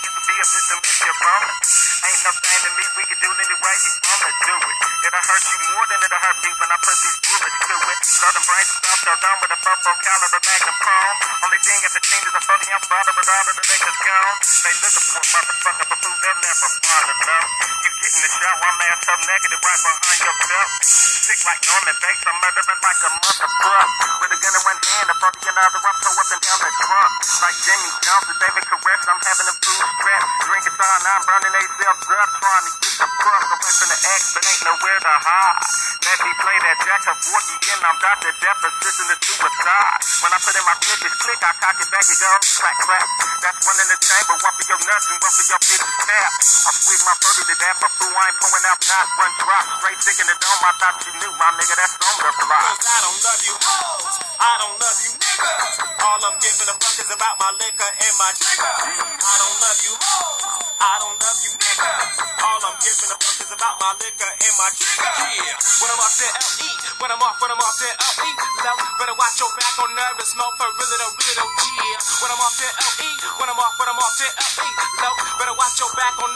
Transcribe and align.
used 0.00 0.16
to 0.16 0.22
be 0.24 0.34
a 0.40 0.46
bitch 0.48 0.66
to 0.70 0.76
miss 0.80 0.98
your 1.04 1.16
bone. 1.20 1.48
Ain't 2.00 2.20
no 2.24 2.32
thing 2.40 2.60
to 2.64 2.70
me, 2.80 2.84
we 2.96 3.04
can 3.04 3.18
do 3.20 3.28
it 3.28 3.38
any 3.40 3.56
way 3.60 3.74
you 3.84 3.92
wanna 4.00 4.30
do 4.40 4.56
it. 4.56 4.76
It'll 5.00 5.20
hurt 5.20 5.44
you 5.44 5.58
more 5.70 5.86
than 5.90 5.98
it'll 6.00 6.20
hurt 6.20 6.38
me 6.40 6.50
when 6.56 6.70
I 6.70 6.78
put 6.80 6.96
these 7.00 7.18
bullets 7.20 7.58
to 7.60 7.76
it. 7.76 8.00
Lord, 8.20 8.34
them 8.36 8.44
brains 8.48 8.68
and 8.70 8.78
stuff, 8.80 8.98
so 9.00 9.12
done 9.20 9.38
with 9.40 9.52
a 9.52 9.58
4 9.60 9.96
caliber 10.00 10.40
mag 10.40 10.62
and 10.64 10.78
chrome. 10.80 11.18
Only 11.44 11.60
thing 11.60 11.80
at 11.84 11.92
the 11.92 12.00
scene 12.00 12.24
is 12.24 12.34
a 12.36 12.40
40 12.40 12.72
ounce 12.72 12.88
bottle, 12.88 13.14
but 13.16 13.26
all 13.28 13.46
of 13.48 13.54
the 13.56 13.64
niggas 13.68 13.98
gone. 14.00 14.36
They 14.40 14.74
looking 14.80 15.06
for 15.08 15.20
a 15.20 15.28
motherfucker, 15.30 15.86
but 15.88 15.98
food 16.00 16.18
they'll 16.20 16.40
never 16.40 16.68
find 16.80 17.08
enough. 17.10 17.48
You 17.84 17.89
get 18.00 18.12
in 18.16 18.20
the 18.24 18.30
shower, 18.32 18.64
I'm 18.64 18.80
ass 18.80 19.00
so 19.04 19.14
negative 19.20 19.60
right 19.60 19.80
behind 19.84 20.20
your 20.24 20.36
belt. 20.40 20.70
Sick 20.80 21.40
like 21.44 21.60
Norman 21.68 21.96
Bates, 22.00 22.24
I'm 22.24 22.38
murdering 22.40 22.80
like 22.80 23.00
a 23.04 23.10
motherfucker. 23.20 23.84
With 24.20 24.34
a 24.34 24.38
gun 24.40 24.54
in 24.56 24.62
one 24.64 24.80
hand, 24.80 25.08
a 25.12 25.16
40 25.20 25.36
in 25.36 25.54
the 25.54 25.60
other, 25.60 25.80
I'm 25.84 25.96
up 26.00 26.28
and 26.32 26.40
down 26.40 26.58
the 26.64 26.70
trunk. 26.80 27.10
Like 27.44 27.56
Jimmy 27.60 27.90
Jones 28.00 28.26
and 28.30 28.38
David 28.40 28.64
Koresh, 28.72 29.04
I'm 29.04 29.20
having 29.20 29.46
them 29.52 29.58
food 29.60 29.84
strapped. 29.84 30.28
Drinking 30.48 30.76
cyanide, 30.80 31.22
burning 31.28 31.52
themselves 31.52 32.08
up, 32.08 32.28
trying 32.40 32.64
to 32.64 32.72
get 32.80 32.94
the 33.00 33.08
crust 33.20 33.48
away 33.52 33.72
from 33.76 33.88
the 33.92 33.98
X, 34.00 34.20
but 34.32 34.42
ain't 34.48 34.62
nowhere 34.64 35.00
to 35.00 35.14
hide. 35.20 35.60
Let 36.00 36.18
me 36.24 36.32
play 36.40 36.56
that 36.56 36.76
jack 36.80 37.02
of 37.04 37.16
40 37.20 37.70
and 37.70 37.80
I'm 37.84 37.96
Dr. 38.00 38.32
Death, 38.40 38.60
assisting 38.64 39.08
the 39.12 39.18
suicide. 39.70 40.02
When 40.20 40.32
I 40.34 40.38
put 40.42 40.54
in 40.54 40.64
my 40.66 40.76
clip, 40.82 41.00
it's 41.06 41.16
click, 41.16 41.40
I 41.40 41.52
cock 41.62 41.76
it 41.78 41.88
back, 41.90 42.04
it 42.04 42.18
goes 42.18 42.50
clack, 42.58 42.76
clack. 42.82 43.06
That's 43.40 43.60
one 43.64 43.78
in 43.80 43.88
the 43.88 43.98
chamber, 44.02 44.34
one 44.36 44.54
for 44.58 44.66
your 44.68 44.80
nuts 44.84 45.06
and 45.08 45.18
one 45.22 45.32
for 45.32 45.46
your 45.46 45.60
bitch's 45.62 45.94
tap. 46.04 46.30
I 46.40 46.70
swig 46.74 47.00
my 47.06 47.14
30 47.16 47.48
to 47.50 47.54
that, 47.56 47.74
but 47.80 47.90
fool, 47.96 48.12
I 48.12 48.22
ain't 48.30 48.36
pulling 48.36 48.64
out 48.68 48.80
not 48.84 49.06
one 49.16 49.34
drop. 49.40 49.64
Straight 49.80 50.00
stick 50.02 50.18
in 50.20 50.26
the 50.28 50.36
dome, 50.42 50.62
I 50.66 50.72
thought 50.76 50.96
you 51.06 51.12
knew, 51.22 51.32
my 51.38 51.48
nigga, 51.56 51.74
that's 51.78 51.94
on 52.02 52.16
the 52.20 52.32
block. 52.42 52.64
Cause 52.76 52.90
I 52.90 52.98
don't 53.00 53.20
love 53.22 53.40
you 53.46 53.54
hoes, 53.56 54.14
I 54.42 54.52
don't 54.60 54.76
love 54.76 54.98
you 55.06 55.12
niggas. 55.14 55.74
All 56.02 56.20
I'm 56.20 56.36
giving 56.42 56.68
a 56.68 56.76
fuck 56.76 56.96
is 57.00 57.10
about 57.14 57.34
my 57.38 57.50
liquor 57.62 57.90
and 57.90 58.14
my 58.18 58.30
trigger. 58.36 58.74
I 58.74 59.34
don't 59.40 59.56
love 59.62 59.78
you 59.86 59.94
hoes, 59.96 60.42
I 60.82 60.94
don't 61.00 61.16
love 61.16 61.38
you 61.46 61.52
niggas. 61.54 62.29
Giving 62.90 63.06
a 63.06 63.18
fuck 63.22 63.38
is 63.38 63.52
about 63.54 63.78
my 63.78 63.94
liquor 64.02 64.26
and 64.26 64.54
my 64.58 64.66
trigger. 64.74 65.14
Yeah, 65.38 65.54
when 65.78 65.94
I'm 65.94 66.02
off 66.02 66.18
LE, 66.18 66.74
when 66.98 67.10
I'm 67.14 67.22
off, 67.22 67.38
when 67.38 67.54
I'm 67.54 67.62
off 67.62 67.78
LE, 67.78 67.94
love, 68.66 68.82
better 68.98 69.14
watch 69.14 69.38
your 69.38 69.46
back 69.54 69.78
on 69.78 69.94
nervous, 69.94 70.34
smoke 70.34 70.58
for 70.58 70.66
though, 70.66 70.74
really 70.74 70.98
though, 70.98 71.54
yeah. 71.86 72.02
When 72.18 72.34
I'm 72.34 72.42
off 72.42 72.58
that 72.58 72.74
LE, 72.98 73.14
when 73.38 73.46
I'm 73.46 73.62
off, 73.62 73.78
when 73.78 73.94
I'm 73.94 73.94
off 73.94 74.18
LE, 74.18 74.26
love, 75.06 75.18
better 75.38 75.54
watch 75.54 75.78
your 75.78 75.92
back 75.94 76.18
on. 76.18 76.30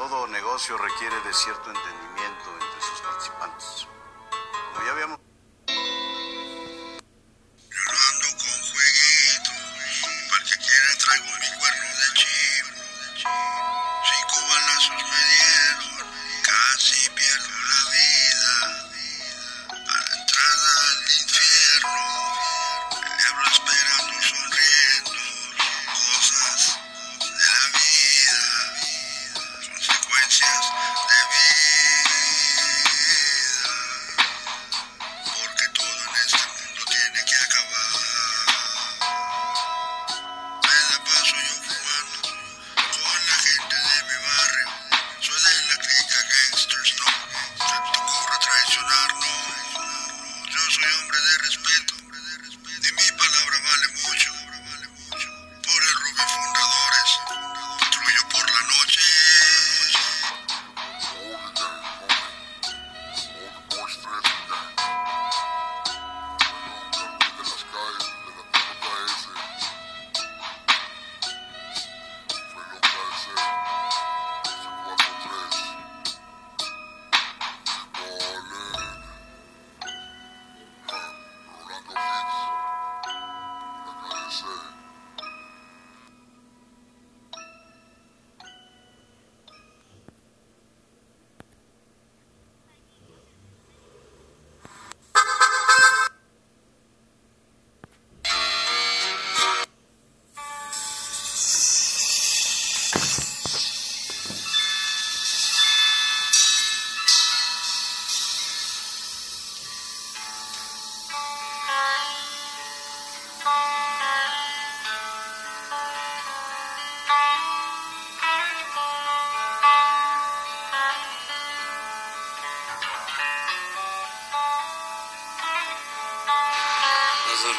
Todo 0.00 0.26
negocio 0.28 0.78
requiere 0.78 1.20
de 1.20 1.32
cierto 1.34 1.68
entendimiento 1.68 2.48
entre 2.48 2.80
sus 2.80 3.00
participantes. 3.04 3.86
Como 4.72 4.86
ya 4.86 4.92
habíamos... 4.92 5.23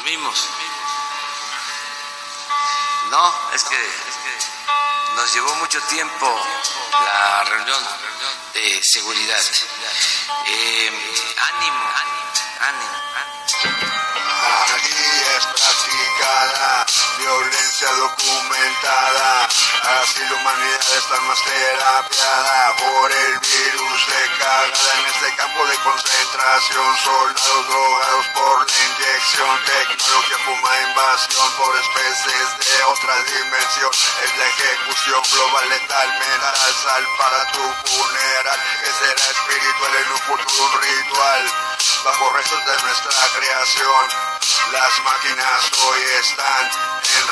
Dormimos. 0.06 0.50
No, 3.10 3.52
es 3.56 3.64
que, 3.64 3.76
nos 5.16 5.34
llevó 5.34 5.56
mucho 5.56 5.82
tiempo 5.90 6.40
la 6.92 7.44
reunión 7.46 7.84
de 8.54 8.84
seguridad. 8.84 9.42
Eh, 10.46 10.92
ánimo, 11.56 11.84
ánimo, 11.98 12.22
ánimo. 12.60 13.06
Es 15.38 15.46
practicada 15.48 16.86
violencia 17.18 17.90
documentada. 17.94 19.50
Así 20.02 20.22
la 20.30 20.36
humanidad 20.36 20.98
está 20.98 21.20
más 21.22 21.44
terapiada 21.44 22.76
por 22.78 23.12
el 23.12 23.40
virus 23.40 24.08
de 24.08 24.38
cagada 24.38 25.00
en 25.00 25.06
este 25.08 25.36
campo 25.36 25.66
de 25.66 25.76
concentración. 25.78 26.98
Soldados 27.04 27.68
drogados 27.68 28.28
tecnología 29.26 30.38
fuma 30.46 30.70
invasión 30.88 31.52
por 31.58 31.76
especies 31.76 32.48
de 32.62 32.84
otra 32.84 33.16
dimensión. 33.24 33.90
Es 34.24 34.38
la 34.38 34.46
ejecución 34.46 35.22
global 35.34 35.70
letal 35.70 36.10
mental, 36.10 36.76
sal 36.84 37.08
para 37.18 37.52
tu 37.52 37.64
funeral, 37.90 38.60
que 38.84 38.92
será 38.92 39.26
espiritual 39.32 39.96
en 39.96 40.12
un 40.12 40.20
futuro 40.20 40.66
un 40.66 40.82
ritual 40.82 41.52
bajo 42.04 42.30
restos 42.34 42.66
de 42.66 42.82
nuestra 42.84 43.12
creación. 43.36 44.06
Las 44.72 45.00
máquinas 45.04 45.72
hoy 45.82 46.02
están 46.22 46.70
en 47.18 47.25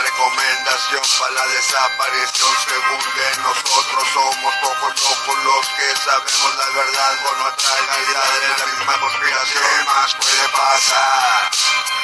para 0.74 1.32
la 1.34 1.48
desaparición. 1.54 2.50
Según 2.66 3.00
de 3.14 3.38
nosotros 3.44 4.04
somos 4.12 4.56
pocos 4.56 5.02
locos 5.02 5.44
los 5.44 5.68
que 5.70 5.96
sabemos 6.02 6.56
la 6.58 6.70
verdad 6.74 7.24
con 7.24 7.40
nuestra 7.44 7.76
realidad 7.76 8.44
en 8.44 8.60
la 8.60 8.66
misma 8.66 9.00
conspiración. 9.00 9.64
¿Qué 9.64 9.84
más 9.86 10.16
puede 10.16 10.48
pasar? 10.50 11.52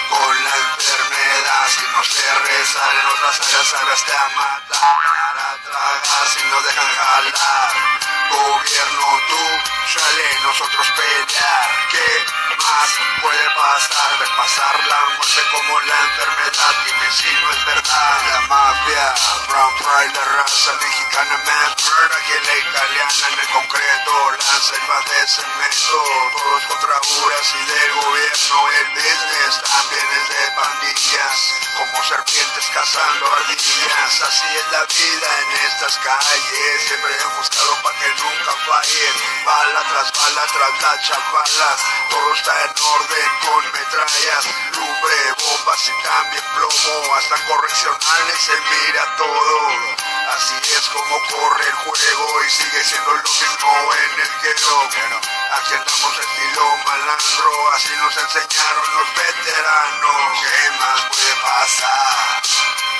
Con 0.10 0.44
la 0.44 0.56
enfermedad, 0.69 1.66
si 1.68 1.81
no 1.81 2.04
se 2.04 2.39
reza 2.45 2.83
en 2.94 3.06
otras 3.07 3.42
áreas, 3.42 3.68
sabes 3.68 4.06
te 4.06 4.13
a 4.13 4.30
matar, 4.38 5.38
a 5.38 5.57
tragar 5.66 6.27
si 6.30 6.44
no 6.50 6.62
dejan 6.62 6.89
jalar. 6.94 7.74
Gobierno, 8.30 9.06
tú, 9.30 9.98
sale 9.98 10.39
nosotros 10.44 10.88
pelear. 10.95 11.69
¿Qué 11.89 12.39
puede 13.21 13.50
pasar? 13.56 14.19
De 14.19 14.27
pasar 14.38 14.75
la 14.88 15.00
muerte 15.16 15.42
como 15.51 15.80
la 15.81 16.00
enfermedad, 16.00 16.74
dime 16.86 17.12
si 17.12 17.31
no 17.42 17.51
es 17.51 17.66
verdad. 17.66 18.18
La 18.30 18.42
mafia, 18.42 19.13
Brown 19.48 19.75
Pride, 19.77 20.13
la 20.13 20.25
raza 20.38 20.74
mexicana, 20.81 21.38
más 21.45 21.75
murder, 21.83 22.21
que 22.27 22.39
la 22.45 22.56
italiana 22.57 23.27
en 23.31 23.39
el 23.39 23.48
concreto, 23.50 24.31
la 24.31 24.60
selva 24.60 25.00
de 25.10 25.27
cemento, 25.27 25.98
todos 26.38 26.66
contra 26.68 27.00
y 27.00 27.66
del 27.66 27.94
gobierno, 27.94 28.69
el 28.69 28.89
business 28.94 29.62
también 29.63 30.07
es 30.19 30.30
de 30.30 30.51
pandillas, 30.51 31.54
como 31.77 32.04
serpientes 32.04 32.19
cazando 32.80 33.26
ardillas, 33.26 34.22
así 34.22 34.46
es 34.56 34.72
la 34.72 34.86
vida 34.86 35.28
en 35.42 35.52
estas 35.68 35.98
calles, 35.98 36.88
siempre 36.88 37.14
enfocado 37.14 37.76
para 37.84 38.00
que 38.00 38.08
nunca 38.08 38.52
falle, 38.66 39.08
bala 39.44 39.81
tras 39.90 40.12
bala 40.14 40.48
tras 40.48 40.81
la 40.81 41.02
chavala, 41.04 41.72
todo 42.10 42.34
está 42.34 42.54
en 42.64 42.72
orden 42.80 43.30
con 43.44 43.72
metrallas, 43.74 44.46
lumbre, 44.72 45.18
bombas 45.44 45.90
y 45.90 46.04
también 46.08 46.44
plomo, 46.56 47.16
hasta 47.16 47.36
correccionales 47.48 48.40
se 48.40 48.54
mira 48.54 49.16
todo. 49.18 50.09
Así 50.36 50.56
es 50.78 50.88
como 50.90 51.16
corre 51.28 51.66
el 51.66 51.74
juego 51.74 52.44
y 52.46 52.50
sigue 52.52 52.84
siendo 52.84 53.12
lo 53.14 53.24
mismo 53.24 53.94
en 53.94 54.22
el 54.22 54.30
guero. 54.42 54.90
Aquí 55.58 55.74
andamos 55.74 56.20
estilo 56.20 56.78
malandro, 56.86 57.72
así 57.74 57.90
nos 57.98 58.16
enseñaron 58.16 58.88
los 58.94 59.08
veteranos. 59.16 60.40
¿Qué 60.40 60.72
más 60.80 61.02
puede 61.10 61.36
pasar 61.42 62.42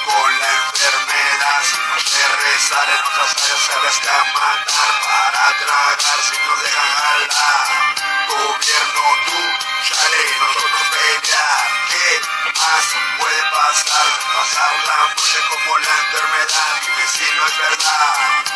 con 0.06 0.40
la 0.40 0.50
enfermedad? 0.50 1.62
Si 1.70 1.78
no 1.78 2.00
sé 2.00 2.28
rezar 2.28 2.90
en 2.90 3.04
otras 3.06 3.32
áreas, 3.44 3.62
sabes 3.68 3.98
que 4.00 4.10
a 4.10 4.24
matar 4.34 4.92
para 5.06 5.44
tragar 5.60 6.20
si 6.28 6.38
nos 6.48 6.64
dejan 6.64 6.90
jalar. 7.00 7.96
Gobierno, 8.28 9.04
tú, 9.26 9.40
chale, 9.88 10.22
nosotros 10.40 10.82
pelear. 10.90 11.79
¿Qué 12.20 12.52
más 12.60 12.86
puede 13.20 13.42
pasar? 13.52 14.08
Pasar 14.36 14.74
la 14.88 14.98
muerte 15.06 15.40
como 15.50 15.78
la 15.80 15.94
enfermedad. 16.04 16.72
Dime 16.82 17.06
si 17.08 17.26
no 17.36 17.46
es 17.48 17.58
verdad. 17.58 18.50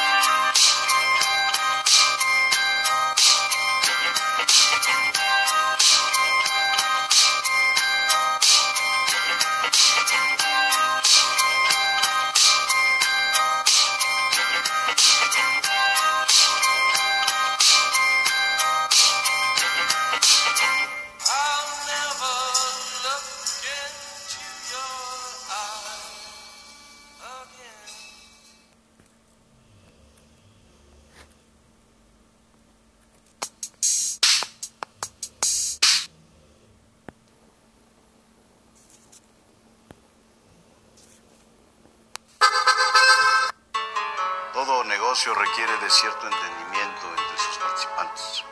Todo 44.73 44.85
negocio 44.85 45.35
requiere 45.35 45.77
de 45.77 45.89
cierto 45.91 46.27
entendimiento 46.27 47.07
entre 47.15 47.37
sus 47.37 47.57
participantes. 47.59 48.43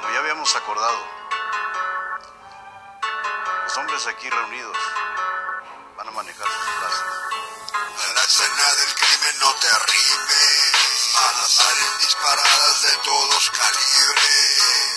Como 0.00 0.14
ya 0.14 0.20
habíamos 0.20 0.56
acordado, 0.56 0.96
los 3.64 3.76
hombres 3.76 4.06
aquí 4.06 4.30
reunidos 4.30 4.78
van 5.98 6.08
a 6.08 6.12
manejar 6.12 6.46
sus 6.48 6.66
plazas. 6.80 7.04
A 7.74 8.12
la 8.14 8.24
escena 8.24 8.72
del 8.72 8.94
crimen 8.94 9.38
no 9.40 9.54
te 9.56 9.68
arrimes, 9.68 11.12
balas 11.12 11.50
salen 11.50 11.98
disparadas 11.98 12.82
de 12.82 12.96
todos 13.04 13.50
calibres. 13.50 14.94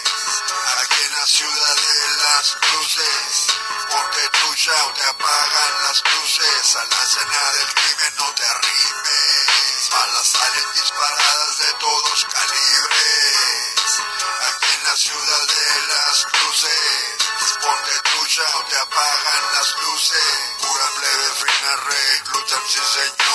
Aquí 0.82 1.04
en 1.04 1.12
la 1.12 1.26
ciudad 1.26 1.76
de 1.76 2.24
las 2.24 2.56
cruces, 2.56 3.48
ponte 3.92 4.30
trucha 4.30 4.86
o 4.86 4.94
te 4.94 5.04
apagan 5.04 5.84
las 5.84 6.02
luces. 6.06 6.76
A 6.78 6.86
la 6.86 7.04
escena 7.04 7.52
del 7.52 7.74
crimen 7.74 8.14
no 8.16 8.34
te 8.34 8.46
arrimes, 8.46 9.37
balas 10.08 10.28
salen 10.28 10.72
disparadas 10.74 11.58
de 11.58 11.74
todos 11.80 12.26
calibres. 12.26 13.90
Aquí 14.48 14.76
en 14.76 14.84
la 14.84 14.96
ciudad 14.96 15.48
de 15.48 15.88
las 15.88 16.26
cruces, 16.26 17.18
ponte 17.62 17.96
trucha 18.10 18.44
o 18.58 18.64
te 18.66 18.78
apagan 18.78 19.44
las 19.54 19.76
luces. 19.84 20.24
Pura 20.60 20.88
plebe 20.96 21.28
fina 21.42 21.76
reclutan, 21.76 22.62
sí 22.68 22.80
señor, 22.94 23.27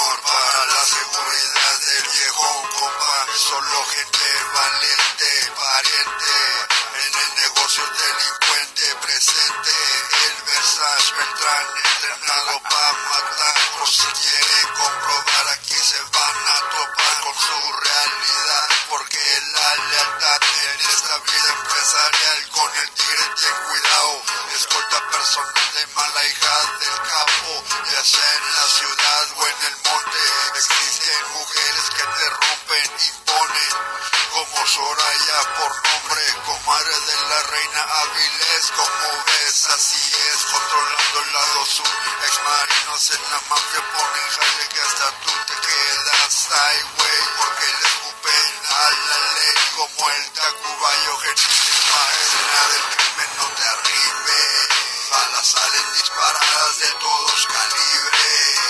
Avilés, 37.83 38.71
como 38.77 39.25
ves, 39.27 39.67
así 39.75 39.99
es, 39.99 40.45
controlando 40.53 41.21
el 41.21 41.33
lado 41.33 41.67
sur. 41.67 41.87
Exmarinos 42.27 43.11
en 43.11 43.23
la 43.23 43.41
mafia 43.51 43.83
ponen 43.93 44.29
jale 44.31 44.69
que 44.69 44.81
hasta 44.81 45.11
tú 45.21 45.33
te 45.47 45.55
quedas 45.67 46.49
ay 46.53 46.79
güey, 46.97 47.23
porque 47.39 47.67
le 47.67 47.87
escupen 47.91 48.53
a 48.71 48.91
la 49.09 49.19
ley 49.35 49.57
como 49.75 50.11
el 50.11 50.31
Tacubayo 50.31 51.17
Genítema, 51.19 52.03
escena 52.23 52.63
del 52.71 52.85
crimen 52.95 53.31
no 53.39 53.47
te 53.51 53.63
arrimes, 53.63 54.69
balas 55.11 55.47
salen 55.49 55.93
disparadas 55.95 56.79
de 56.79 56.91
todos 57.03 57.47
calibres. 57.47 58.63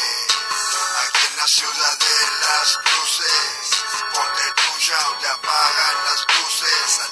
Aquí 1.04 1.26
en 1.28 1.36
la 1.36 1.48
ciudad 1.48 1.98
de 1.98 2.16
las 2.40 2.78
cruces, 2.78 3.70
ponte 4.12 4.44
tuya 4.56 4.98
o 5.08 5.18
te 5.18 5.28
apagan 5.28 5.96
las 6.06 6.26
luces. 6.38 7.11